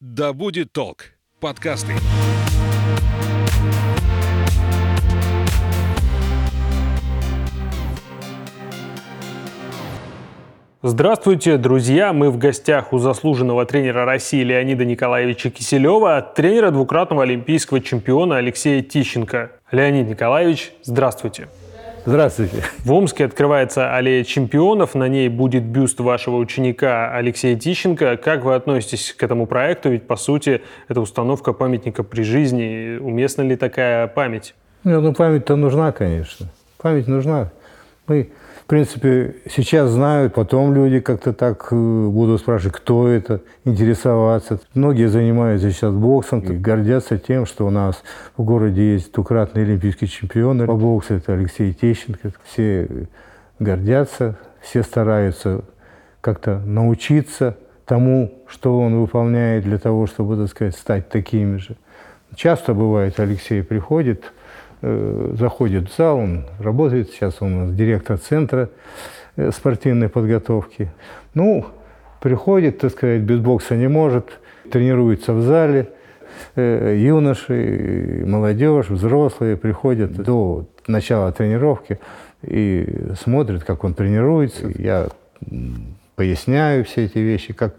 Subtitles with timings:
[0.00, 1.06] Да будет толк.
[1.40, 1.92] Подкасты.
[10.82, 12.12] Здравствуйте, друзья!
[12.12, 18.82] Мы в гостях у заслуженного тренера России Леонида Николаевича Киселева, тренера двукратного олимпийского чемпиона Алексея
[18.82, 19.50] Тищенко.
[19.72, 21.48] Леонид Николаевич, здравствуйте!
[22.04, 22.62] Здравствуйте.
[22.84, 28.16] В Омске открывается аллея чемпионов, на ней будет бюст вашего ученика Алексея Тищенко.
[28.16, 29.90] Как вы относитесь к этому проекту?
[29.90, 32.98] Ведь, по сути, это установка памятника при жизни.
[32.98, 34.54] Уместна ли такая память?
[34.84, 36.46] Нет, ну память-то нужна, конечно.
[36.78, 37.50] Память нужна.
[38.06, 38.30] Мы
[38.68, 44.60] принципе, сейчас знают, потом люди как-то так э, будут спрашивать, кто это, интересоваться.
[44.74, 48.02] Многие занимаются сейчас боксом, и гордятся тем, что у нас
[48.36, 52.32] в городе есть двукратный олимпийский чемпион по боксу, это Алексей Тещенко.
[52.44, 53.08] Все
[53.58, 55.64] гордятся, все стараются
[56.20, 61.76] как-то научиться тому, что он выполняет для того, чтобы, так сказать, стать такими же.
[62.34, 64.30] Часто бывает, Алексей приходит,
[64.80, 68.70] заходит в зал, он работает, сейчас он у нас директор центра
[69.36, 70.90] э, спортивной подготовки.
[71.34, 71.66] Ну,
[72.20, 74.38] приходит, так сказать, без бокса не может,
[74.70, 75.88] тренируется в зале,
[76.54, 81.98] э, юноши, молодежь, взрослые приходят до начала тренировки
[82.42, 82.86] и
[83.20, 84.68] смотрят, как он тренируется.
[84.76, 85.08] Я
[86.14, 87.74] поясняю все эти вещи, как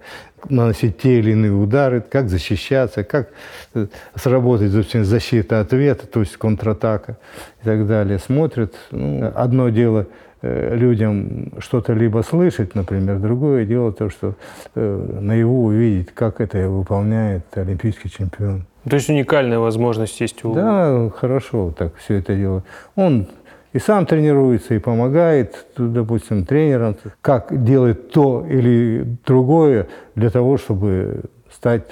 [0.50, 3.30] наносить те или иные удары, как защищаться, как
[3.74, 7.18] э, сработать защита ответа, то есть контратака
[7.62, 8.20] и так далее.
[8.20, 8.76] Смотрят.
[8.92, 10.08] Ну, одно дело
[10.42, 14.36] э, людям что-то либо слышать, например, другое дело то, что
[14.76, 18.66] э, наяву увидеть, как это выполняет олимпийский чемпион.
[18.90, 20.54] То есть уникальная возможность есть у...
[20.54, 22.64] Да, хорошо так все это дело.
[22.96, 23.28] Он
[23.74, 31.22] и сам тренируется, и помогает, допустим, тренерам, как делать то или другое для того, чтобы
[31.52, 31.84] стать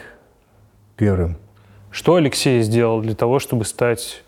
[0.96, 1.38] первым.
[1.92, 4.24] Что Алексей сделал для того, чтобы стать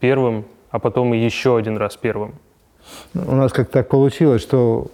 [0.00, 2.34] первым, а потом и еще один раз первым?
[3.14, 4.88] У нас как так получилось, что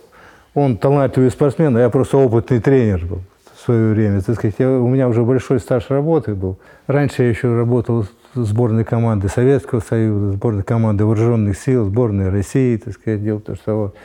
[0.54, 3.20] он талантливый спортсмен, а я просто опытный тренер был
[3.54, 4.22] в свое время.
[4.22, 6.58] Так сказать, я, у меня уже большой стаж работы был.
[6.86, 8.06] Раньше я еще работал
[8.44, 13.76] сборной команды Советского Союза, сборной команды Вооруженных сил, сборной России, так сказать, дело то, что
[13.76, 13.96] вот.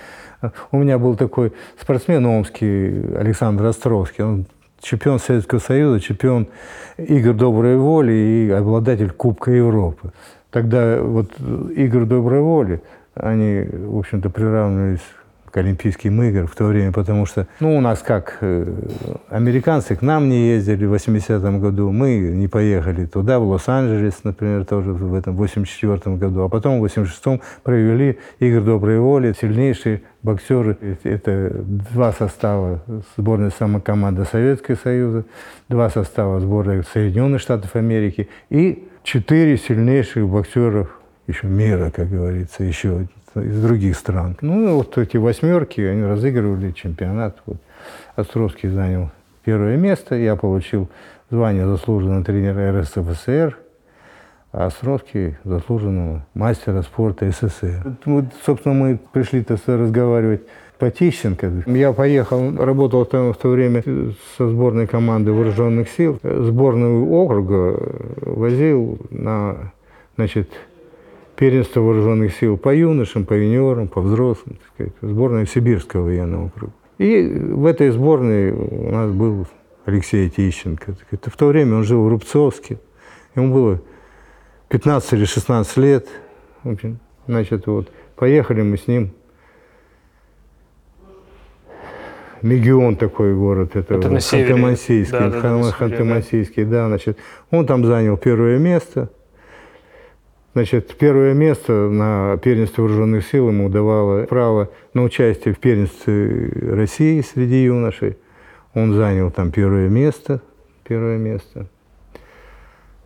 [0.72, 4.46] У меня был такой спортсмен омский Александр Островский, он
[4.82, 6.48] чемпион Советского Союза, чемпион
[6.98, 10.12] игр доброй воли и обладатель Кубка Европы.
[10.52, 11.32] Тогда вот
[11.76, 12.82] игры доброй воли,
[13.16, 15.02] они, в общем-то, приравнивались
[15.54, 18.66] к Олимпийским играм в то время, потому что, ну, у нас как, э,
[19.30, 24.66] американцы к нам не ездили в 80-м году, мы не поехали туда, в Лос-Анджелес, например,
[24.66, 30.76] тоже в этом 84-м году, а потом в 86-м провели игры доброй воли, сильнейшие боксеры,
[31.04, 32.82] это два состава
[33.16, 35.24] сборной самокоманды Советского Союза,
[35.70, 43.08] два состава сборной Соединенных Штатов Америки и четыре сильнейших боксеров еще мира, как говорится, еще
[43.36, 44.38] из других стран.
[44.42, 47.38] Ну, вот эти восьмерки, они разыгрывали чемпионат.
[47.46, 47.58] Вот.
[48.16, 49.12] Островский занял
[49.44, 50.90] первое место, я получил
[51.30, 53.58] звание заслуженного тренера РСФСР,
[54.52, 57.98] а Островский заслуженного мастера спорта СССР.
[58.06, 60.42] Вот, собственно, мы пришли-то разговаривать
[60.78, 61.64] по Тищенко.
[61.66, 63.84] Я поехал, работал там в то время
[64.38, 66.20] со сборной команды вооруженных сил.
[66.24, 67.80] Сборную округа
[68.22, 69.72] возил на,
[70.18, 70.50] значит,
[71.36, 76.74] первенство вооруженных сил по юношам, по юниорам, по взрослым, так сказать, сборная Сибирского военного округа.
[76.98, 79.48] И в этой сборной у нас был
[79.86, 80.96] Алексей Тищенко.
[81.12, 82.80] Это в то время он жил в Рубцовске.
[83.36, 83.82] Ему было
[84.70, 86.08] 15 или 16 лет.
[86.64, 89.12] В общем, значит, вот, поехали мы с ним.
[92.44, 97.18] Мегион такой город, это, это Ханты-Мансийский, да, да, Ханты-Мансийский, да, значит,
[97.52, 99.10] он там занял первое место–
[100.54, 107.22] Значит, первое место на первенстве вооруженных сил ему давало право на участие в первенстве России
[107.22, 108.18] среди юношей.
[108.76, 110.42] Он занял там первое место,
[110.84, 111.68] первое место.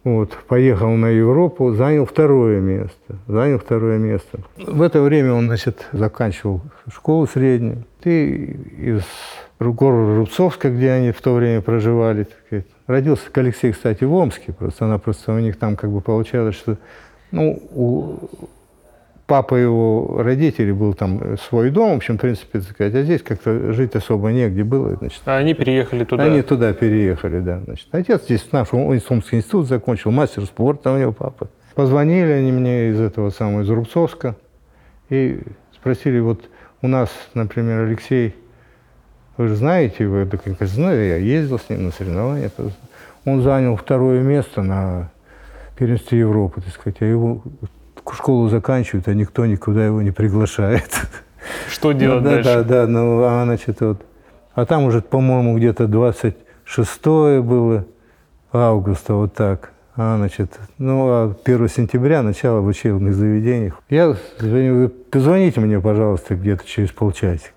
[0.03, 4.39] Вот, поехал на Европу, занял второе место, занял второе место.
[4.57, 6.61] В это время он, значит, заканчивал
[6.93, 7.83] школу среднюю.
[8.03, 9.03] И из
[9.59, 12.65] города Рубцовска, где они в то время проживали, так сказать.
[12.88, 16.77] родился Алексей, кстати, в Омске, просто она просто у них там как бы получалось, что
[17.31, 18.18] ну, у
[19.27, 23.21] папы его родителей был там свой дом, в общем, в принципе, так сказать, а здесь
[23.21, 25.21] как-то жить особо негде было, значит.
[25.25, 26.24] А они переехали туда?
[26.24, 27.88] Они туда переехали, да, значит.
[27.91, 31.50] Отец здесь наш Омский институт закончил, мастер спорта у него папа.
[31.75, 34.35] Позвонили они мне из этого самого, из Рубцовска,
[35.09, 35.41] и
[35.75, 36.41] спросили, вот
[36.81, 38.33] у нас, например, Алексей,
[39.35, 42.50] вы же знаете, вы, да, как знаю, я ездил с ним на соревнования,
[43.25, 45.12] Он занял второе место на
[45.77, 46.97] первенстве Европы, так сказать.
[47.01, 47.41] А его
[48.13, 50.89] школу заканчивают, а никто никуда его не приглашает.
[51.69, 52.50] Что делать да, дальше?
[52.50, 54.01] Да, да, ну, а, значит, вот.
[54.53, 57.06] А там уже, по-моему, где-то 26
[57.41, 57.85] было
[58.51, 59.71] августа, вот так.
[59.95, 63.81] А, значит, ну, а 1 сентября начало в учебных заведениях.
[63.89, 67.51] Я звоню, вы позвоните мне, пожалуйста, где-то через полчасика.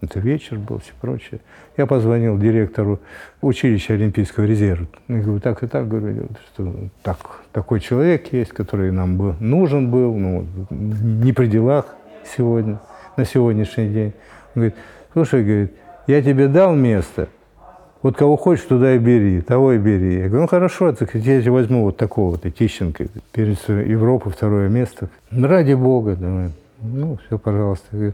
[0.00, 1.40] Это вечер был, все прочее.
[1.76, 2.98] Я позвонил директору
[3.40, 4.88] училища Олимпийского резерва.
[5.08, 7.18] Я говорю, так и так, говорю, что так,
[7.52, 11.86] такой человек есть, который нам бы нужен был, ну, не при делах
[12.36, 12.80] сегодня,
[13.16, 14.12] на сегодняшний день.
[14.54, 14.74] Он говорит,
[15.12, 15.72] слушай, говорит,
[16.06, 17.28] я тебе дал место,
[18.02, 20.18] вот кого хочешь, туда и бери, того и бери.
[20.18, 24.68] Я говорю, ну хорошо, так я тебе возьму вот такого вот, Тищенко, перед Европы второе
[24.68, 25.08] место.
[25.30, 26.50] Ради бога, давай.
[26.80, 28.12] Ну, все, пожалуйста.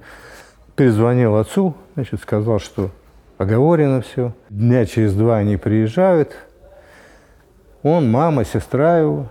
[0.76, 2.90] Перезвонил отцу, значит, сказал, что
[3.38, 4.34] оговорено все.
[4.50, 6.36] Дня через два они приезжают.
[7.82, 9.26] Он, мама, сестра его,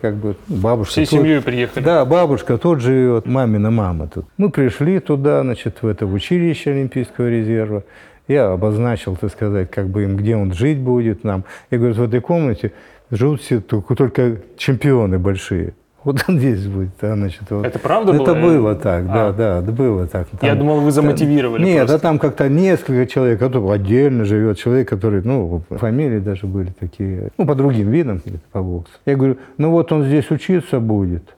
[0.00, 0.92] как бы ну, бабушка.
[0.92, 1.84] Всей тут, семьей приехали?
[1.84, 4.26] Да, бабушка тут живет, мамина мама тут.
[4.36, 7.84] Мы пришли туда, значит, в это в училище Олимпийского резерва.
[8.28, 11.44] Я обозначил, так сказать, как бы им, где он жить будет нам.
[11.70, 12.72] Я говорю, в этой комнате
[13.10, 15.74] живут все только, только чемпионы большие.
[16.04, 17.64] Вот он здесь будет, а, значит, вот.
[17.64, 18.34] Это правда Это было?
[18.34, 19.32] было так, да, А.
[19.32, 20.26] да, да, было так.
[20.42, 21.94] Я Там- думал, вы замотивировали Нет, просто.
[21.96, 27.28] а там как-то несколько человек, который отдельно живет, человек, который, ну, фамилии даже были такие,
[27.38, 28.20] ну, по другим видам,
[28.50, 28.92] по боксу.
[29.06, 31.36] Я говорю, ну вот он здесь учиться будет,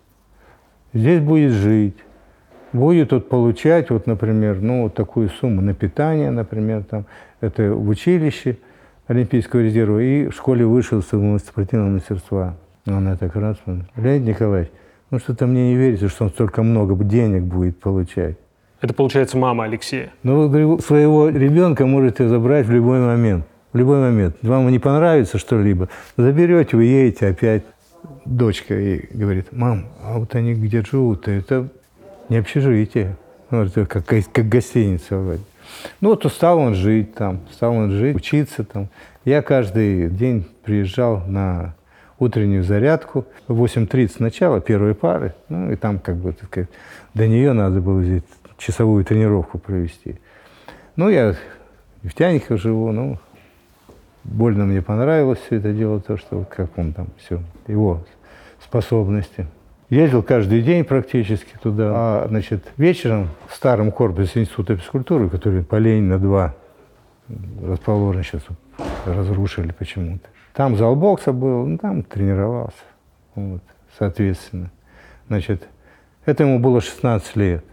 [0.95, 1.97] здесь будет жить,
[2.73, 7.05] будет вот получать, вот, например, ну, вот такую сумму на питание, например, там,
[7.43, 8.57] это в училище
[9.09, 12.55] Олимпийского резерва и в школе высшего спортивного мастерства.
[12.87, 13.57] Она так раз,
[13.97, 14.71] Леонид Николаевич,
[15.11, 18.37] ну что-то мне не верится, что он столько много денег будет получать.
[18.81, 20.13] Это, получается, мама Алексея.
[20.23, 23.47] Ну, вы, своего ребенка можете забрать в любой момент.
[23.73, 24.37] В любой момент.
[24.43, 25.89] Вам не понравится что-либо,
[26.19, 27.63] заберете, уедете опять.
[28.27, 31.69] Дочка ей говорит, мам, а вот они где живут, это
[32.29, 33.17] не общежитие.
[33.51, 35.41] Ну, это как, как гостиница вроде.
[36.03, 38.89] Ну, вот стал он жить там, стал он жить, учиться там.
[39.25, 41.75] Я каждый день приезжал на
[42.19, 43.27] утреннюю зарядку.
[43.49, 45.35] В 8.30 начало первой пары.
[45.49, 46.71] Ну, и там как бы, так сказать,
[47.15, 48.23] до нее надо было здесь
[48.59, 50.21] часовую тренировку провести.
[50.97, 51.35] Ну, я
[52.03, 53.19] в Тянихах живу, ну,
[54.25, 58.05] больно мне понравилось все это дело, то, что вот как он там, все, его
[58.63, 59.47] способности.
[59.91, 61.93] Ездил каждый день практически туда.
[61.95, 66.55] А, значит, вечером в старом корпусе Института физкультуры, который по Ленина 2
[67.63, 68.43] расположен сейчас,
[69.05, 70.29] разрушили почему-то.
[70.55, 72.79] Там зал бокса был, ну, там тренировался,
[73.35, 73.61] вот,
[73.99, 74.71] соответственно.
[75.27, 75.67] Значит,
[76.27, 77.65] это ему было 16 лет.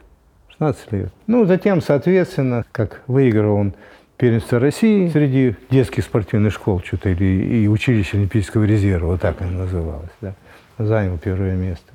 [0.50, 1.14] 16 лет.
[1.28, 3.74] Ну, затем, соответственно, как выиграл он
[4.18, 9.60] первенство России среди детских спортивных школ, что-то, или и училище Олимпийского резерва, вот так оно
[9.60, 10.34] называлось, да,
[10.80, 11.92] занял первое место.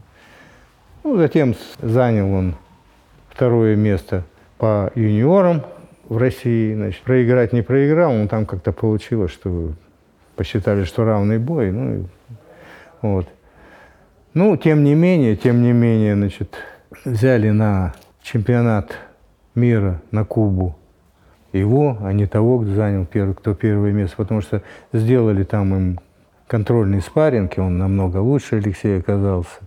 [1.02, 2.54] Ну, затем занял он
[3.28, 4.24] второе место
[4.58, 5.62] по юниорам
[6.08, 6.74] в России.
[6.74, 9.72] Значит, проиграть не проиграл, но там как-то получилось, что
[10.36, 11.70] посчитали, что равный бой.
[11.72, 12.06] Ну,
[13.02, 13.26] вот.
[14.34, 16.54] ну, тем не менее, тем не менее, значит,
[17.04, 18.96] взяли на чемпионат
[19.54, 20.76] мира на Кубу
[21.52, 24.62] его, а не того, кто занял первый, кто первое место, потому что
[24.92, 26.00] сделали там им
[26.46, 29.60] контрольный спарринг, он намного лучше Алексей оказался.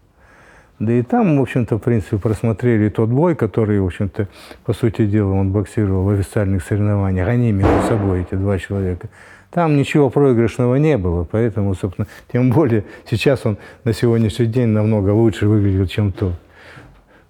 [0.80, 4.30] Да и там, в общем-то, в принципе, просмотрели тот бой, который, в общем-то,
[4.64, 7.28] по сути дела, он боксировал в официальных соревнованиях.
[7.28, 9.10] Они между собой, эти два человека.
[9.52, 15.10] Там ничего проигрышного не было, поэтому, собственно, тем более сейчас он на сегодняшний день намного
[15.10, 16.34] лучше выглядел, чем тот.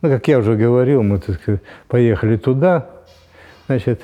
[0.01, 2.89] Ну, как я уже говорил, мы так сказать, поехали туда,
[3.67, 4.01] значит,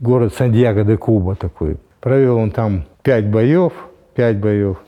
[0.00, 1.76] город Сантьяго де Куба такой.
[2.00, 3.72] Провел он там пять боев,
[4.14, 4.78] пять боев,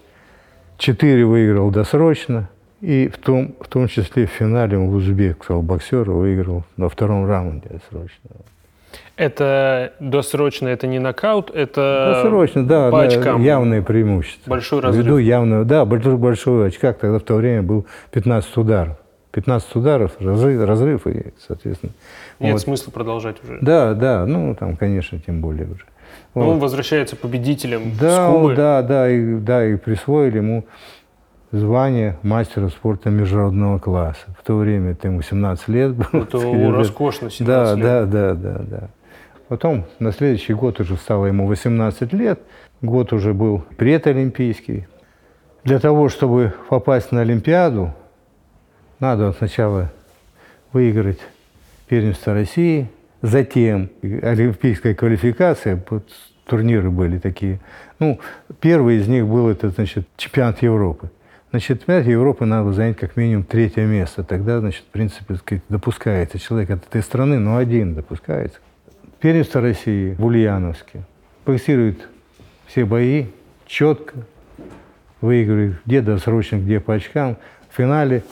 [0.79, 2.49] четыре выиграл досрочно,
[2.81, 8.31] и в том, в том числе в финале узбекского боксера выиграл на втором раунде досрочно.
[9.17, 13.43] Это досрочно, это не нокаут, это Досрочно, да, по очкам.
[13.43, 14.49] явное преимущество.
[14.49, 15.19] Большой Ввиду разрыв.
[15.21, 18.97] явного, да, большой, большой очках, тогда в то время был 15 ударов.
[19.33, 21.93] 15 ударов, разрыв, разрыв и, соответственно.
[22.41, 22.63] Нет вот.
[22.63, 23.59] смысла продолжать уже.
[23.61, 25.85] Да, да, ну там, конечно, тем более уже.
[26.35, 26.53] Но Вот.
[26.55, 28.55] он возвращается победителем Да, с Кубы.
[28.57, 30.65] да, да, и, да, и присвоили ему
[31.52, 34.26] звание мастера спорта международного класса.
[34.38, 36.23] В то время это ему 17 лет было.
[36.23, 36.71] Это сказать.
[36.75, 37.80] роскошно, 17 Да, лет.
[37.80, 38.88] да, да, да, да.
[39.49, 42.40] Потом на следующий год уже стало ему 18 лет.
[42.83, 44.87] Год уже был предолимпийский.
[45.64, 47.92] Для того, чтобы попасть на Олимпиаду,
[49.00, 49.90] надо сначала
[50.73, 51.19] выиграть
[51.88, 52.88] первенство России,
[53.21, 55.83] затем олимпийская квалификация,
[56.47, 57.61] турниры были такие.
[57.99, 58.21] Ну,
[58.61, 61.11] первый из них был это, значит, чемпионат Европы.
[61.52, 64.23] На чемпионате Европы надо занять как минимум третье место.
[64.23, 68.59] Тогда, значит, в принципе, допускается человек от этой страны, но один допускается.
[69.19, 71.02] Первенство России в Ульяновске.
[71.45, 72.09] Боксирует
[72.66, 73.26] все бои
[73.66, 74.14] четко,
[75.21, 77.37] выигрывает где досрочно, где по очкам.
[77.69, 78.23] В финале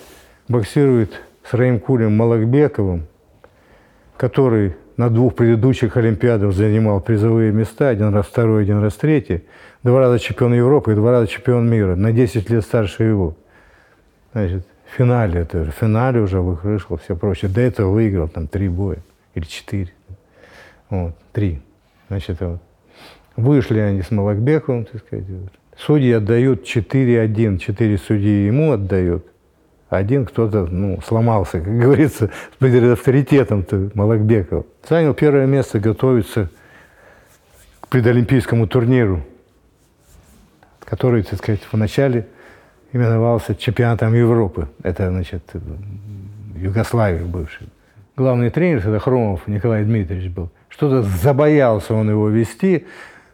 [0.46, 3.06] боксирует с Раимкулем Малакбековым,
[4.16, 9.42] который на двух предыдущих Олимпиадах занимал призовые места, один раз второй, один раз третий,
[9.88, 13.34] два раза чемпион Европы и два раза чемпион мира, на 10 лет старше его.
[14.32, 17.50] Значит, в финале, это в финале уже вышел, все прочее.
[17.50, 18.98] До этого выиграл там три боя
[19.34, 19.90] или четыре.
[20.90, 21.62] Вот, три.
[22.08, 22.60] Значит, вот.
[23.36, 25.24] Вышли они с Малакбековым, так сказать.
[25.78, 29.24] Судьи отдают 4-1, 4 судьи ему отдают.
[29.88, 34.66] Один кто-то ну, сломался, как говорится, перед авторитетом-то Малакбекова.
[34.86, 36.50] Занял первое место, готовится
[37.80, 39.22] к предолимпийскому турниру,
[40.88, 42.26] который, так сказать, в начале
[42.92, 44.68] именовался чемпионатом Европы.
[44.82, 45.42] Это, значит,
[46.56, 47.68] Югославия бывшая.
[48.16, 50.50] Главный тренер, это Хромов Николай Дмитриевич был.
[50.68, 52.86] Что-то забоялся он его вести.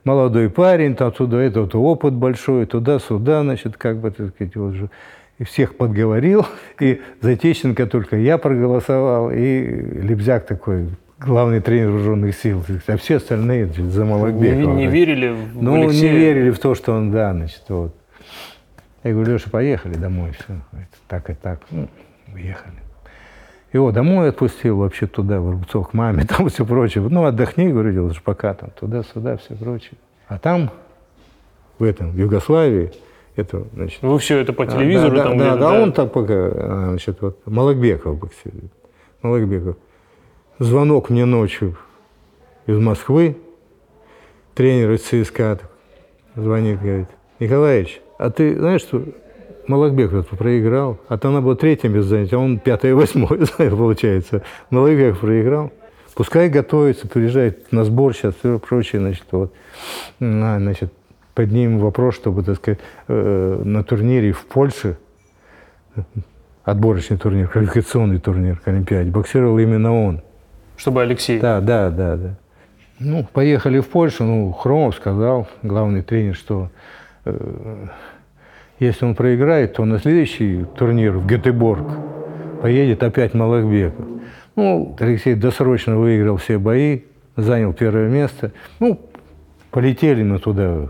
[0.02, 4.75] Молодой парень, там туда, это вот опыт большой, туда-сюда, значит, как бы, так сказать, вот
[4.75, 4.90] же
[5.38, 6.46] и всех подговорил,
[6.80, 9.61] и Затещенко только я проголосовал, и
[10.02, 10.88] Лебзяк такой,
[11.25, 14.75] главный тренер вооруженных сил, а все остальные значит, за Малакбекова.
[14.75, 16.12] Не, не верили в Ну, Алексея?
[16.12, 17.95] не верили в то, что он, да, значит, вот.
[19.02, 20.54] Я говорю, Леша, поехали домой, все.
[21.09, 21.61] Так и так.
[21.71, 21.88] Ну,
[22.33, 22.75] уехали.
[23.73, 27.07] Его домой отпустил, вообще туда, в Рубцов, к маме, там все прочее.
[27.09, 29.99] Ну, отдохни, говорю, лучше пока там, туда-сюда, все прочее.
[30.28, 30.71] А там,
[31.78, 32.93] в этом, в Югославии,
[33.37, 36.09] это, значит, Вы все это по а, телевизору да, там да, где-то, да, он там
[36.09, 38.21] пока, а, значит, вот, Малакбеков.
[39.23, 39.76] Малакбеков.
[40.61, 41.76] Звонок мне ночью
[42.66, 43.37] из Москвы,
[44.54, 45.58] тренер из ЦСКА
[46.37, 47.08] звонит, говорит,
[47.40, 49.02] Николаевич, а ты знаешь, что
[49.66, 54.42] Малакбеков проиграл, а там надо было третьим без занятия, а он пятое, восьмое, получается.
[54.70, 55.73] Малакбеков проиграл.
[56.14, 59.52] Пускай готовится, приезжает на сбор сейчас, все прочее, значит, вот,
[60.20, 60.92] на, значит,
[61.34, 64.99] поднимем вопрос, чтобы, так сказать, э, на турнире в Польше,
[66.62, 70.23] отборочный турнир, квалификационный турнир к Олимпиаде, боксировал именно он.
[70.76, 71.38] Чтобы Алексей.
[71.40, 72.35] Да, да, да, да.
[72.99, 76.71] Ну, поехали в Польшу, ну, Хромов сказал, главный тренер, что
[77.25, 77.87] э,
[78.78, 81.87] если он проиграет, то на следующий турнир в Гетеборг
[82.62, 84.07] поедет опять Малахбеков.
[84.57, 87.00] Ну, Алексей досрочно выиграл все бои,
[87.37, 88.52] занял первое место.
[88.78, 89.00] Ну,
[89.71, 90.88] полетели мы туда,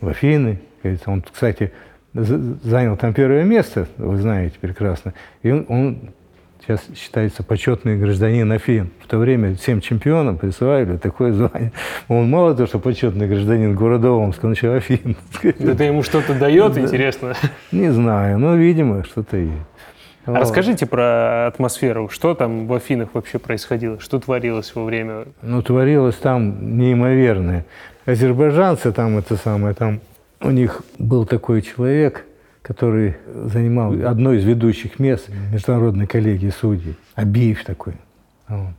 [0.00, 0.60] в Афины.
[1.06, 1.72] Он, кстати,
[2.12, 5.14] за- занял там первое место, вы знаете прекрасно.
[5.42, 5.98] И он, он
[6.66, 8.90] сейчас считается почетный гражданин Афин.
[9.02, 11.72] В то время всем чемпионам присваивали такое звание.
[12.08, 15.16] Он мало того, что почетный гражданин города Омска, он еще Афин.
[15.42, 17.34] Это ему что-то дает, интересно.
[17.72, 19.52] Не знаю, но, видимо, что-то есть.
[20.26, 22.08] А Расскажите про атмосферу.
[22.08, 24.00] Что там в Афинах вообще происходило?
[24.00, 25.26] Что творилось во время...
[25.42, 27.66] Ну, творилось там неимоверное.
[28.06, 30.00] Азербайджанцы там, это самое, там
[30.40, 32.24] у них был такой человек,
[32.64, 36.96] который занимал одно из ведущих мест международной коллегии судей.
[37.14, 37.92] Абиев такой.
[38.48, 38.74] Вот.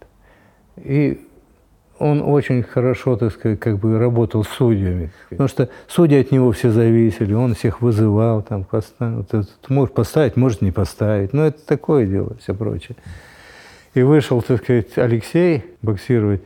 [0.77, 1.21] И
[1.99, 5.11] он очень хорошо, так сказать, как бы работал с судьями.
[5.29, 9.93] Потому что судьи от него все зависели, он всех вызывал, там, поставил, вот это, может
[9.93, 11.31] поставить, может не поставить.
[11.31, 12.97] Но это такое дело, все прочее.
[13.93, 16.41] И вышел, так сказать, Алексей боксировать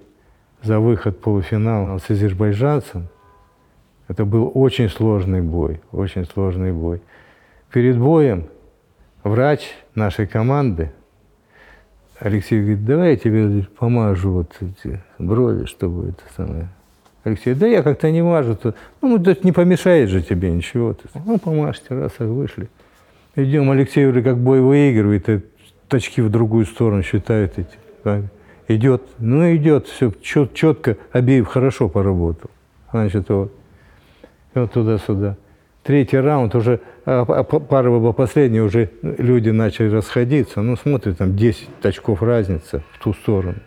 [0.62, 3.08] за выход в полуфинал с азербайджанцем.
[4.10, 7.02] Это был очень сложный бой, очень сложный бой.
[7.72, 8.48] Перед боем
[9.24, 9.62] врач
[9.94, 10.92] нашей команды,
[12.20, 16.70] Алексей говорит, давай я тебе помажу вот эти брови, чтобы это самое.
[17.24, 18.56] Алексей, да я как-то не мажу.
[18.56, 20.96] То, ну, это не помешает же тебе ничего.
[21.26, 22.70] Ну, помажьте, раз, так вышли.
[23.36, 25.42] Идем, Алексей уже как бой выигрывает, и
[25.88, 28.24] точки в другую сторону считает эти.
[28.68, 32.50] Идет, ну идет, все чет, четко, Абиев хорошо поработал.
[32.92, 33.52] Значит, вот,
[34.54, 35.38] и вот туда-сюда.
[35.84, 40.62] Третий раунд уже, а, а, пара была последняя, уже люди начали расходиться.
[40.62, 43.60] Ну, смотрят, там 10 очков разница в ту сторону.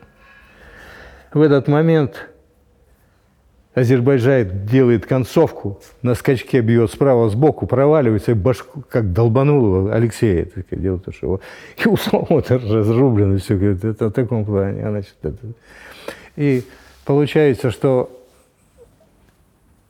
[1.32, 2.28] В этот момент
[3.74, 10.44] Азербайджан делает концовку, на скачке бьет справа сбоку, проваливается, и башку как долбанул его Алексея.
[10.44, 11.40] Так, дело то, что его,
[11.82, 13.56] и у самого разрублено все.
[13.56, 14.86] Говорит, это в таком плане.
[14.86, 15.38] а Значит, это.
[16.36, 16.64] И
[17.06, 18.10] получается, что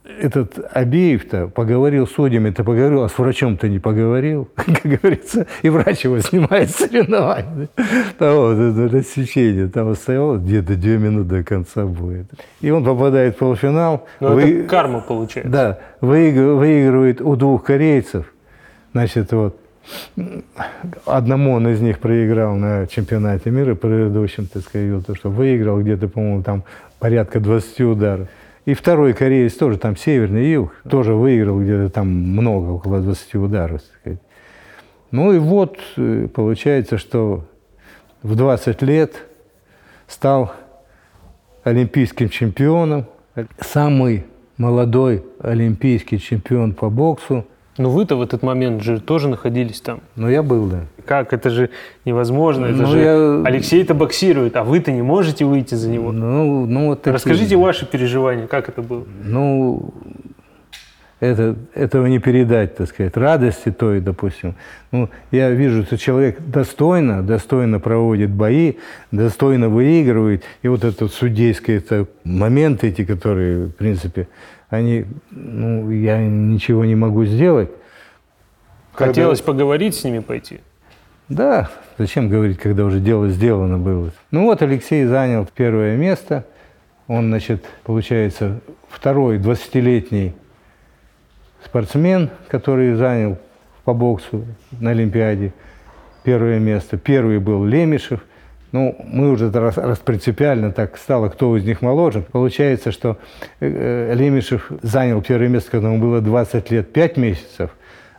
[0.04, 6.04] этот Абеев-то поговорил с судьями-то поговорил, а с врачом-то не поговорил, как говорится, и врач
[6.04, 7.68] его снимает с соревнований.
[8.18, 12.26] Там вот это рассечение, там оставалось где-то две минуты до конца боя.
[12.60, 14.06] И он попадает в полуфинал.
[14.20, 15.50] Ну, вы- это карма получается.
[15.52, 18.26] Да, выигр- выигрывает у двух корейцев.
[18.92, 19.56] Значит, вот
[21.06, 26.08] одному он из них проиграл на чемпионате мира предыдущем, так сказать, то, что выиграл где-то,
[26.08, 26.64] по-моему, там
[26.98, 28.28] порядка 20 ударов.
[28.64, 33.82] И второй кореец тоже, там северный юг, тоже выиграл где-то там много, около 20 ударов.
[34.00, 34.20] сказать.
[35.10, 37.44] Ну и вот э, получается, что
[38.22, 39.26] в 20 лет
[40.06, 40.52] стал
[41.64, 43.06] олимпийским чемпионом,
[43.60, 44.24] самый
[44.56, 47.46] молодой олимпийский чемпион по боксу.
[47.78, 50.00] Но вы-то в этот момент же тоже находились там.
[50.14, 50.80] Но я был, да.
[51.06, 51.32] Как?
[51.32, 51.70] Это же
[52.04, 52.66] невозможно.
[52.66, 56.12] Это Ну, же я- Алексей-то боксирует, а вы-то не можете выйти за него.
[56.12, 59.04] Ну, ну вот такие- Расскажите ваши переживания, как это было?
[59.24, 59.94] Ну,
[61.20, 64.54] это, этого не передать, так сказать, радости той, допустим.
[64.90, 68.74] Ну, я вижу, что человек достойно, достойно проводит бои,
[69.12, 70.42] достойно выигрывает.
[70.62, 74.26] И вот это вот судейские это моменты эти, которые, в принципе,
[74.72, 77.70] они, ну, я ничего не могу сделать.
[78.94, 80.60] Когда- Хотелось поговорить с ними пойти?
[81.28, 84.12] Да, зачем говорить, когда уже дело сделано было.
[84.30, 86.46] Ну вот Алексей занял первое место.
[87.06, 90.32] Он, значит, получается, второй 20-летний
[91.64, 93.36] спортсмен, который занял
[93.84, 94.44] по боксу
[94.80, 95.52] на Олимпиаде
[96.24, 96.96] первое место.
[96.96, 98.20] Первый был Лемешев.
[98.72, 102.24] Ну, мы уже раз, раз принципиально так стало, кто из них моложе.
[102.32, 103.18] Получается, что
[103.60, 103.68] э,
[104.10, 107.70] э, Лемешев занял первое место, когда ему было 20 лет 5 месяцев,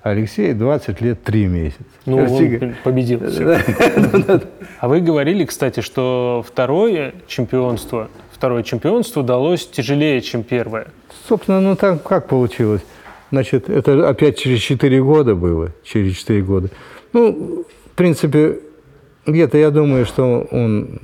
[0.03, 1.83] а Алексей 20 лет 3 месяца.
[2.05, 3.21] Ну, Короче, он победил.
[4.79, 10.87] А вы говорили, кстати, что второе чемпионство, второе чемпионство далось тяжелее, чем первое.
[11.27, 12.81] Собственно, ну так как получилось?
[13.31, 16.69] Значит, это опять через 4 года было, через 4 года.
[17.13, 18.59] Ну, в принципе,
[19.25, 20.99] где-то я думаю, что он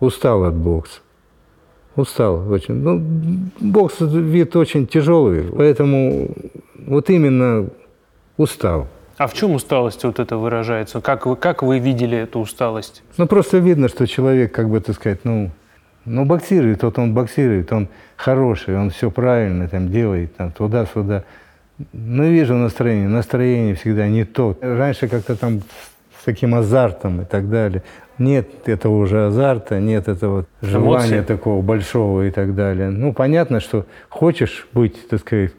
[0.00, 1.00] устал от бокса.
[1.96, 2.74] Устал очень.
[2.74, 3.02] Ну,
[3.60, 6.28] бокс вид очень тяжелый, поэтому
[6.74, 7.70] вот именно
[8.36, 8.86] устал.
[9.16, 11.00] А в чем усталость вот это выражается?
[11.00, 13.02] Как вы, как вы видели эту усталость?
[13.16, 15.50] Ну, просто видно, что человек, как бы, так сказать, ну,
[16.04, 21.24] ну, боксирует, вот он боксирует, он хороший, он все правильно там делает, там, туда-сюда.
[21.92, 24.56] Но вижу настроение, настроение всегда не то.
[24.60, 25.62] Раньше как-то там
[26.26, 27.82] таким азартом и так далее.
[28.18, 31.22] Нет этого уже азарта, нет этого желания Эмоций.
[31.22, 32.90] такого большого и так далее.
[32.90, 35.52] Ну, понятно, что хочешь быть, так сказать,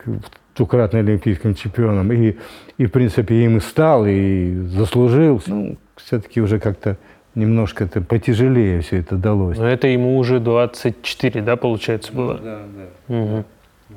[0.58, 2.36] двукратным олимпийским чемпионом, и,
[2.78, 5.42] и в принципе, им и стал, и заслужил.
[5.48, 6.98] Ну, все-таки уже как-то
[7.34, 9.58] немножко это потяжелее все это далось.
[9.58, 12.34] Но это ему уже 24, да, получается, было?
[12.34, 13.16] Да, да.
[13.16, 13.46] Мгм.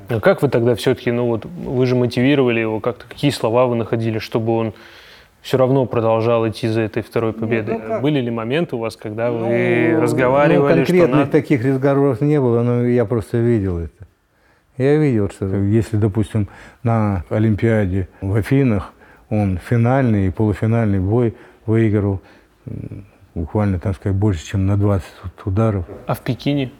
[0.07, 3.75] А как вы тогда все-таки, ну вот, вы же мотивировали его как-то, какие слова вы
[3.75, 4.73] находили, чтобы он
[5.41, 7.79] все равно продолжал идти за этой второй победой?
[7.79, 8.01] ну как?
[8.01, 11.31] Были ли моменты у вас, когда вы разговаривали, ну, что конкретных надо...
[11.31, 14.07] таких разговоров не было, но я просто видел это.
[14.77, 16.47] Я видел, что если, допустим,
[16.83, 18.93] на Олимпиаде в Афинах
[19.29, 22.21] он финальный и полуфинальный бой выиграл
[23.33, 25.05] буквально, так сказать, больше, чем на 20
[25.45, 25.85] ударов.
[26.05, 26.71] А в Пекине?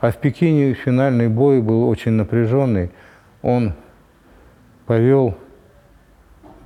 [0.00, 2.90] А в Пекине финальный бой был очень напряженный.
[3.42, 3.72] Он
[4.86, 5.36] повел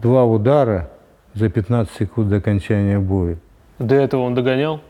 [0.01, 0.91] два удара
[1.39, 3.37] за 15 секунд до окончания боя.
[3.79, 4.81] До этого он догонял?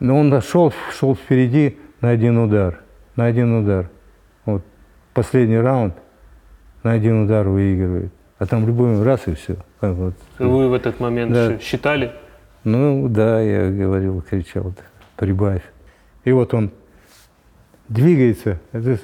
[0.00, 2.80] Но он шел, шел впереди на один удар.
[3.14, 3.88] На один удар.
[4.44, 4.62] Вот
[5.14, 5.94] последний раунд
[6.82, 8.12] на один удар выигрывает.
[8.38, 9.56] А там любой раз и все.
[9.80, 10.14] Вот.
[10.38, 11.58] Вы в этот момент Да.
[11.60, 12.12] считали?
[12.64, 14.74] Ну да, я говорил, кричал,
[15.16, 15.62] прибавь.
[16.24, 16.70] И вот он
[17.88, 18.98] двигается, это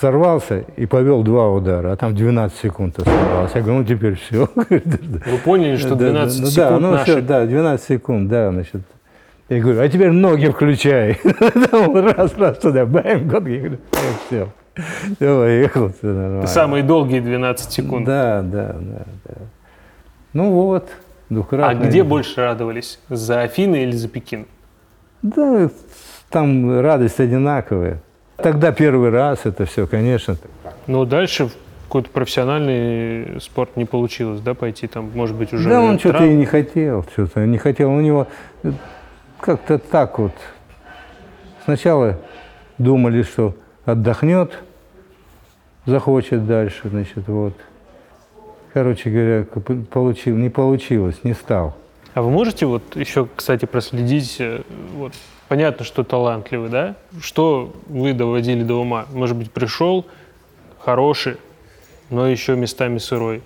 [0.00, 3.52] сорвался и повел два удара, а там 12 секунд оставалось.
[3.54, 4.48] Я говорю, ну теперь все.
[4.54, 7.04] Вы поняли, что 12 ну, да, секунд ну, наши?
[7.04, 8.82] всё, да, 12 секунд, да, значит.
[9.48, 11.18] Я говорю, а теперь ноги включай.
[11.24, 13.78] Раз, раз туда, бэм, год, я говорю,
[14.26, 14.48] все.
[15.16, 16.46] Все, поехал, все нормально.
[16.46, 18.06] Самые долгие 12 секунд.
[18.06, 19.34] Да, да, да, да.
[20.34, 21.88] Ну вот, А двукратный.
[21.88, 23.00] где больше радовались?
[23.08, 24.46] За Афины или за Пекин?
[25.22, 25.68] Да,
[26.30, 28.00] там радость одинаковая.
[28.38, 30.36] Тогда первый раз это все, конечно.
[30.86, 31.52] Но дальше в
[31.84, 35.68] какой-то профессиональный спорт не получилось, да, пойти там, может быть, уже...
[35.68, 37.90] Да, он что-то и не хотел, что-то не хотел.
[37.90, 38.28] У него
[38.62, 38.72] э,
[39.40, 40.32] как-то так вот.
[41.64, 42.18] Сначала
[42.78, 44.52] думали, что отдохнет,
[45.84, 47.54] захочет дальше, значит, вот.
[48.72, 49.46] Короче говоря,
[49.90, 51.74] получил, не получилось, не стал.
[52.18, 54.62] А вы можете вот еще, кстати, проследить, э,
[54.94, 55.12] вот,
[55.46, 56.96] понятно, что талантливый, да?
[57.20, 59.06] Что вы доводили до ума?
[59.12, 60.04] Может быть, пришел,
[60.80, 61.36] хороший,
[62.10, 63.40] но еще местами сырой?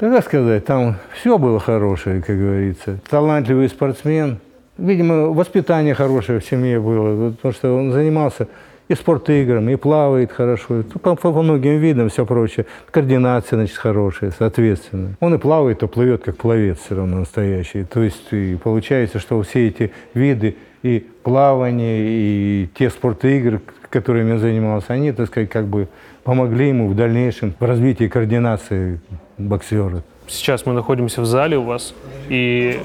[0.00, 2.98] Да как сказать, там все было хорошее, как говорится.
[3.08, 4.40] Талантливый спортсмен.
[4.76, 8.48] Видимо, воспитание хорошее в семье было, потому что он занимался
[8.90, 12.66] и спортиграми, и плавает хорошо, по, по, по многим видам все прочее.
[12.90, 15.14] Координация, значит, хорошая, соответственно.
[15.20, 17.84] Он и плавает, то плывет, как пловец все равно настоящий.
[17.84, 24.38] То есть и получается, что все эти виды и плавание, и те спортигры, которыми он
[24.40, 25.86] занимался, они, так сказать, как бы
[26.24, 29.00] помогли ему в дальнейшем в развитии координации
[29.38, 30.02] боксера.
[30.26, 31.94] Сейчас мы находимся в зале у вас,
[32.28, 32.80] и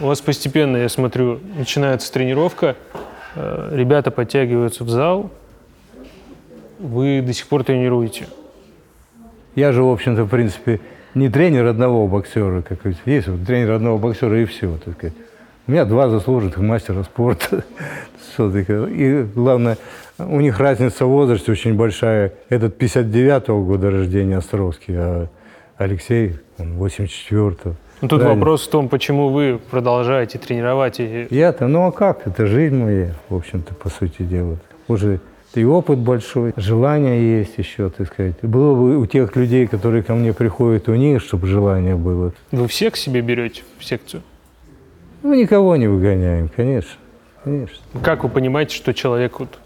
[0.00, 2.74] у вас постепенно, я смотрю, начинается тренировка,
[3.34, 5.30] э, ребята подтягиваются в зал,
[6.82, 8.26] вы до сих пор тренируете.
[9.54, 10.80] Я же, в общем-то, в принципе,
[11.14, 15.14] не тренер одного боксера, как есть вот, тренер одного боксера и все, так сказать.
[15.66, 17.64] У меня два заслуженных мастера спорта.
[18.38, 19.76] И главное,
[20.18, 22.32] у них разница в возрасте очень большая.
[22.48, 25.28] Этот 59-го года рождения Островский, а
[25.76, 27.74] Алексей, он 84-го.
[28.00, 28.40] Ну, тут Правильно.
[28.40, 30.98] вопрос в том, почему вы продолжаете тренировать.
[30.98, 31.28] И...
[31.30, 32.26] Я-то, ну а как?
[32.26, 34.56] Это жизнь моя, в общем-то, по сути дела.
[34.88, 35.20] Уже
[35.60, 38.36] и опыт большой, желание есть еще, так сказать.
[38.42, 42.32] Было бы у тех людей, которые ко мне приходят, у них, чтобы желание было.
[42.50, 44.22] Вы всех к себе берете в секцию?
[45.22, 46.98] Ну, никого не выгоняем, конечно.
[47.44, 47.78] конечно.
[48.02, 49.58] Как вы понимаете, что человек вот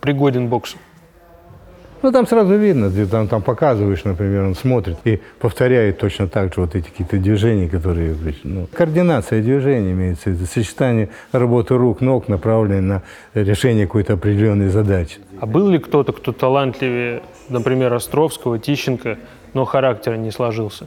[0.00, 0.78] пригоден боксу?
[2.02, 6.54] Ну, там сразу видно, ты там, там показываешь, например, он смотрит и повторяет точно так
[6.54, 8.16] же вот эти какие-то движения, которые...
[8.42, 13.02] Ну, координация движений имеется в виду, сочетание работы рук, ног, направленной на
[13.34, 15.18] решение какой-то определенной задачи.
[15.40, 19.18] А был ли кто-то, кто талантливее, например, Островского, Тищенко,
[19.52, 20.86] но характер не сложился?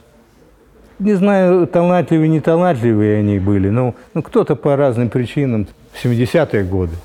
[0.98, 5.68] Не знаю, талантливые, не талантливые они были, но ну, кто-то по разным причинам.
[5.92, 6.96] В 70-е годы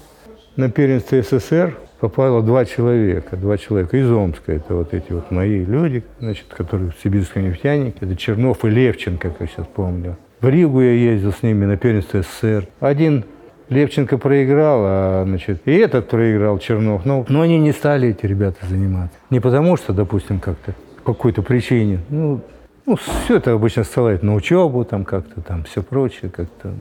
[0.55, 4.53] на первенстве СССР попало два человека, два человека из Омска.
[4.53, 7.97] Это вот эти вот мои люди, значит, которые в сибирском нефтянике.
[8.01, 10.17] Это Чернов и Левченко, как я сейчас помню.
[10.41, 12.67] В Ригу я ездил с ними на первенство СССР.
[12.79, 13.25] Один
[13.67, 17.05] Левченко проиграл, а значит, и этот проиграл Чернов.
[17.05, 19.17] Но, но они не стали, эти ребята, заниматься.
[19.29, 21.99] Не потому что, допустим, как-то по какой-то причине.
[22.09, 22.41] Ну,
[22.85, 26.73] ну, все это обычно ссылает на учебу, там как-то, там все прочее, как-то.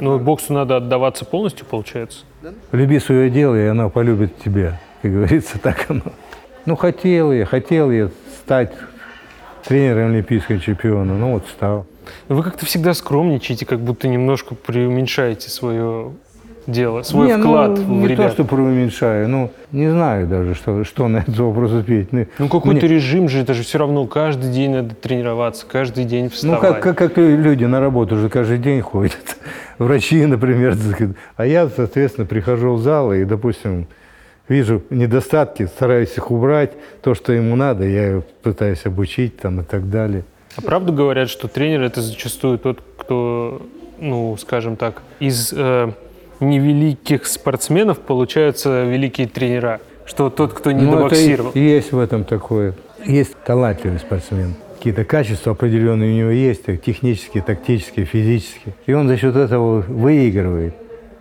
[0.00, 2.20] Ну, боксу надо отдаваться полностью, получается?
[2.72, 4.80] Люби свое дело, и оно полюбит тебя.
[5.02, 6.02] Как говорится, так оно.
[6.64, 8.10] Ну, хотел я, хотел я
[8.42, 8.72] стать
[9.64, 11.86] тренером олимпийского чемпиона, ну вот стал.
[12.28, 16.12] Вы как-то всегда скромничаете, как будто немножко преуменьшаете свое
[16.66, 18.28] дело, свой не, вклад ну, в Не ребят.
[18.28, 22.12] то, что преуменьшаю, ну, не знаю даже, что, что на этот вопрос ответить.
[22.12, 22.96] Ну, ну какой-то Мне...
[22.96, 26.62] режим же, это же все равно каждый день надо тренироваться, каждый день вставать.
[26.62, 29.36] Ну, как, как, как люди на работу уже каждый день ходят,
[29.78, 30.76] врачи, например.
[31.36, 33.86] А я, соответственно, прихожу в зал и, допустим,
[34.48, 36.72] вижу недостатки, стараюсь их убрать,
[37.02, 40.24] то, что ему надо, я пытаюсь обучить там и так далее.
[40.56, 43.62] А правду говорят, что тренер это зачастую тот, кто,
[43.98, 45.92] ну, скажем так, из э,
[46.42, 51.50] невеликих спортсменов получаются великие тренера, что тот, кто не ну, добоксировал.
[51.50, 52.74] Это есть в этом такое.
[53.04, 54.54] Есть талантливый спортсмен.
[54.76, 58.74] Какие-то качества определенные у него есть, технические, тактические, физические.
[58.86, 60.74] И он за счет этого выигрывает.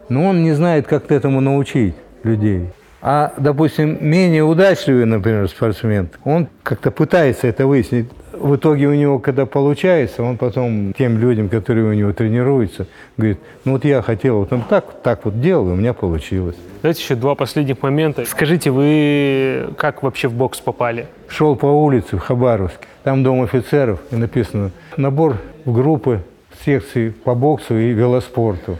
[0.09, 2.69] Но он не знает, как этому научить людей.
[3.01, 8.07] А, допустим, менее удачливый, например, спортсмен, он как-то пытается это выяснить
[8.41, 13.39] в итоге у него, когда получается, он потом тем людям, которые у него тренируются, говорит,
[13.65, 16.55] ну вот я хотел вот он так, так вот делал, и у меня получилось.
[16.81, 18.25] Знаете, еще два последних момента.
[18.25, 21.07] Скажите, вы как вообще в бокс попали?
[21.27, 26.21] Шел по улице в Хабаровске, там дом офицеров, и написано набор в группы
[26.65, 28.77] секции по боксу и велоспорту.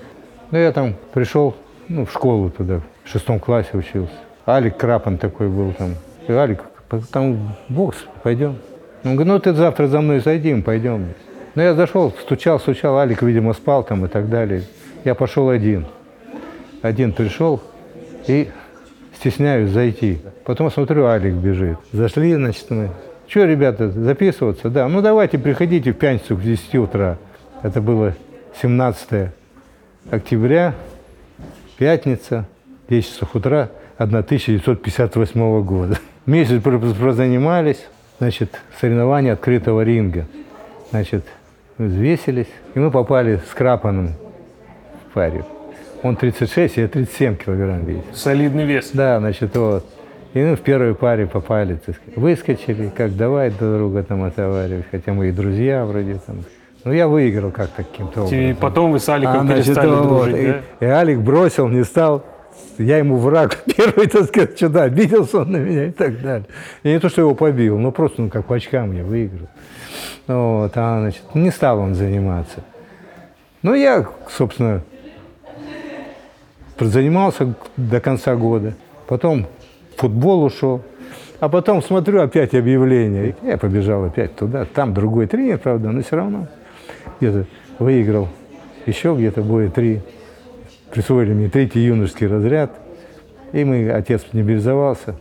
[0.50, 1.56] Ну, я там пришел,
[1.88, 4.14] ну, в школу туда, в шестом классе учился.
[4.48, 5.96] Алик Крапан такой был там.
[6.28, 6.62] И Алик,
[7.12, 8.56] там бокс, пойдем.
[9.04, 11.08] Он говорит, ну ты завтра за мной зайди, мы пойдем.
[11.56, 14.64] Ну я зашел, стучал, стучал, Алик, видимо, спал там и так далее.
[15.04, 15.86] Я пошел один.
[16.82, 17.62] Один пришел
[18.28, 18.50] и
[19.16, 20.20] стесняюсь зайти.
[20.46, 21.78] Потом смотрю, Алик бежит.
[21.92, 22.90] Зашли, значит, мы.
[23.28, 24.70] Что, ребята, записываться?
[24.70, 27.18] Да, ну давайте, приходите в пятницу к 10 утра.
[27.64, 28.16] Это было
[28.62, 29.32] 17
[30.10, 30.74] октября,
[31.78, 32.46] пятница,
[32.90, 35.98] 10 часов утра 1958 года.
[36.26, 37.86] Месяц прозанимались,
[38.22, 40.28] значит, соревнования открытого ринга.
[40.92, 41.26] Значит,
[41.80, 44.10] взвесились, и мы попали с Крапаном
[45.10, 45.44] в паре.
[46.04, 48.04] Он 36, я 37 килограмм весит.
[48.14, 48.92] Солидный вес.
[48.94, 49.88] Да, значит, вот.
[50.36, 52.16] И мы в первой паре попали, так сказать.
[52.16, 56.44] Выскочили, как давай друг друга там отоваривать, хотя мы и друзья вроде там.
[56.84, 58.40] Ну, я выиграл как-то каким-то образом.
[58.40, 60.46] И потом вы с Аликом а, перестали значит, дружить, вот,
[60.80, 60.86] да?
[60.86, 62.24] И, и Алик бросил, не стал
[62.78, 66.48] я ему враг первый, так сказать, сюда обиделся он на меня и так далее.
[66.84, 69.48] Я не то, что его побил, но просто, ну, как по очкам я выиграл.
[70.28, 72.64] Вот, а, значит, не стал он заниматься.
[73.62, 74.82] Ну, я, собственно,
[76.80, 78.74] занимался до конца года.
[79.08, 79.46] Потом
[79.98, 80.82] футбол ушел.
[81.40, 83.36] А потом смотрю опять объявление.
[83.42, 84.66] Я побежал опять туда.
[84.66, 86.48] Там другой тренер, правда, но все равно
[87.20, 87.46] где-то
[87.80, 88.30] выиграл.
[88.86, 90.02] Еще где-то будет три.
[90.92, 92.72] Присвоили мне третий юношеский разряд.
[93.54, 95.16] И мы, отец мобилизовался.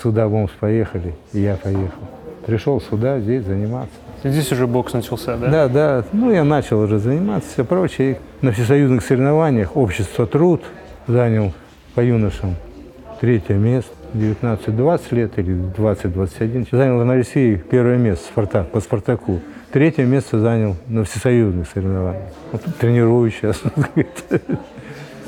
[0.00, 2.00] Сюда в Омск поехали, и я поехал.
[2.46, 3.94] Пришел сюда, здесь заниматься.
[4.22, 5.50] Здесь уже бокс начался, да?
[5.50, 6.04] Да, да.
[6.12, 8.18] Ну, я начал уже заниматься, все прочее.
[8.40, 10.62] На всесоюзных соревнованиях общество «Труд»
[11.06, 11.52] занял
[11.94, 12.56] по юношам
[13.20, 13.90] третье место.
[14.14, 16.68] 19-20 лет или 20-21.
[16.72, 19.40] Занял на России первое место Спартак, по Спартаку.
[19.72, 22.24] Третье место занял на всесоюзных соревнованиях.
[22.50, 23.62] Вот тренирую сейчас.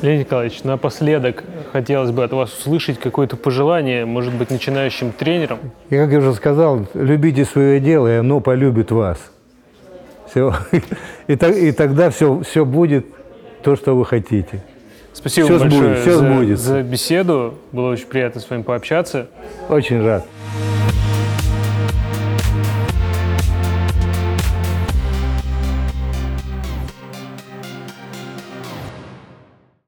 [0.03, 5.61] Леонид Николаевич, напоследок хотелось бы от вас услышать какое-то пожелание, может быть, начинающим тренерам.
[5.91, 9.19] И, как я уже сказал, любите свое дело, и оно полюбит вас.
[10.29, 10.55] Все.
[11.29, 13.07] И, так, и тогда все, все будет
[13.63, 14.65] то, что вы хотите.
[15.13, 16.65] Спасибо Всё большое сбудется, всё за, сбудется.
[16.65, 17.55] за беседу.
[17.71, 19.29] Было очень приятно с вами пообщаться.
[19.69, 20.27] Очень рад.